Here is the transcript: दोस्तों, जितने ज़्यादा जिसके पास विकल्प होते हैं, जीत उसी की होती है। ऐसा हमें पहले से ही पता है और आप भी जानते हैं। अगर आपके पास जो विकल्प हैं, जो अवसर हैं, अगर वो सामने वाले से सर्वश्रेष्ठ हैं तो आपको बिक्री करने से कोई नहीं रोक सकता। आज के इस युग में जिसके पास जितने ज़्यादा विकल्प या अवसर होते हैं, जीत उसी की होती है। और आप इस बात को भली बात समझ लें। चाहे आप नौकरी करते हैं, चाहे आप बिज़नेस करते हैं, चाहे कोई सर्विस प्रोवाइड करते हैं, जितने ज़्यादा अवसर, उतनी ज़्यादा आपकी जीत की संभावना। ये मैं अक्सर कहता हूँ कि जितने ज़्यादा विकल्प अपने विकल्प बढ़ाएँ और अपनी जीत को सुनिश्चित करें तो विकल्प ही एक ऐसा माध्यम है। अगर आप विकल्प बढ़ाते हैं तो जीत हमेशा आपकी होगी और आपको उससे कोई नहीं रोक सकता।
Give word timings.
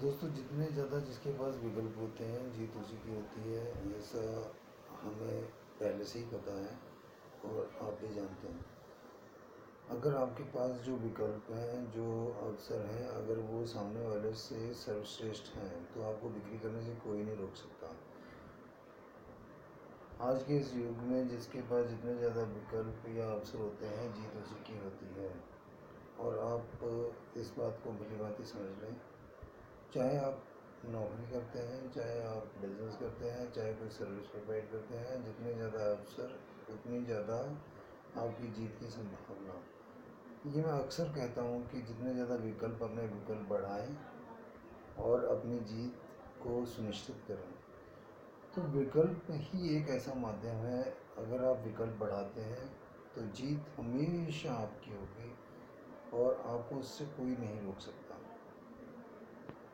दोस्तों, 0.00 0.28
जितने 0.34 0.66
ज़्यादा 0.66 0.98
जिसके 0.98 1.30
पास 1.38 1.56
विकल्प 1.62 1.96
होते 1.98 2.24
हैं, 2.24 2.44
जीत 2.52 2.76
उसी 2.76 2.96
की 2.96 3.14
होती 3.14 3.40
है। 3.52 3.64
ऐसा 3.96 4.20
हमें 5.00 5.42
पहले 5.80 6.04
से 6.04 6.18
ही 6.18 6.24
पता 6.26 6.54
है 6.60 6.70
और 7.46 7.74
आप 7.82 7.98
भी 8.02 8.14
जानते 8.14 8.48
हैं। 8.48 8.64
अगर 9.90 10.16
आपके 10.16 10.44
पास 10.54 10.80
जो 10.80 10.96
विकल्प 10.96 11.50
हैं, 11.50 11.90
जो 11.90 12.06
अवसर 12.42 12.86
हैं, 12.86 13.04
अगर 13.08 13.42
वो 13.50 13.64
सामने 13.66 14.06
वाले 14.06 14.32
से 14.44 14.72
सर्वश्रेष्ठ 14.76 15.52
हैं 15.56 15.84
तो 15.94 16.02
आपको 16.02 16.28
बिक्री 16.30 16.58
करने 16.58 16.82
से 16.82 16.94
कोई 17.04 17.22
नहीं 17.22 17.36
रोक 17.36 17.54
सकता। 17.56 17.92
आज 20.24 20.42
के 20.42 20.56
इस 20.56 20.74
युग 20.76 21.06
में 21.10 21.28
जिसके 21.28 21.62
पास 21.68 21.86
जितने 21.86 22.16
ज़्यादा 22.16 22.42
विकल्प 22.54 23.08
या 23.18 23.30
अवसर 23.30 23.58
होते 23.58 23.86
हैं, 23.86 24.12
जीत 24.14 24.42
उसी 24.42 24.62
की 24.64 24.78
होती 24.78 25.14
है। 25.20 25.30
और 26.20 26.38
आप 26.48 26.64
इस 27.36 27.54
बात 27.58 27.80
को 27.84 27.92
भली 27.92 28.16
बात 28.16 28.42
समझ 28.46 28.82
लें। 28.82 28.96
चाहे 29.94 30.18
आप 30.18 30.42
नौकरी 30.86 31.26
करते 31.30 31.58
हैं, 31.58 31.90
चाहे 31.92 32.20
आप 32.24 32.52
बिज़नेस 32.60 32.96
करते 32.96 33.30
हैं, 33.30 33.50
चाहे 33.52 33.72
कोई 33.74 33.88
सर्विस 33.88 34.26
प्रोवाइड 34.26 34.70
करते 34.72 34.98
हैं, 34.98 35.16
जितने 35.24 35.54
ज़्यादा 35.54 35.90
अवसर, 35.92 36.38
उतनी 36.70 37.04
ज़्यादा 37.04 37.38
आपकी 38.16 38.50
जीत 38.50 38.76
की 38.80 38.90
संभावना। 38.90 39.56
ये 40.46 40.62
मैं 40.62 40.72
अक्सर 40.74 41.12
कहता 41.16 41.42
हूँ 41.42 41.60
कि 41.68 41.82
जितने 41.82 42.14
ज़्यादा 42.14 42.34
विकल्प 42.44 42.82
अपने 42.82 43.02
विकल्प 43.08 43.48
बढ़ाएँ 43.50 43.96
और 45.00 45.24
अपनी 45.26 45.58
जीत 45.66 45.98
को 46.42 46.64
सुनिश्चित 46.66 47.16
करें 47.28 47.52
तो 48.54 48.62
विकल्प 48.70 49.26
ही 49.30 49.76
एक 49.76 49.88
ऐसा 49.88 50.14
माध्यम 50.14 50.64
है। 50.64 50.82
अगर 51.18 51.44
आप 51.44 51.62
विकल्प 51.64 51.98
बढ़ाते 52.00 52.40
हैं 52.42 52.68
तो 53.14 53.26
जीत 53.36 53.66
हमेशा 53.78 54.52
आपकी 54.54 54.92
होगी 54.92 55.32
और 56.16 56.42
आपको 56.46 56.76
उससे 56.76 57.04
कोई 57.16 57.36
नहीं 57.36 57.60
रोक 57.60 57.80
सकता। 57.80 58.18